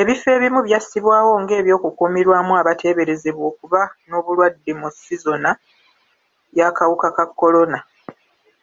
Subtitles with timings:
[0.00, 5.50] Ebifo ebimu byassibwawo ng'eby'okukuumirwamu abateeberezebwa okuba n'obulwadde mu sizona
[6.58, 7.78] y'akawuka ka kolona.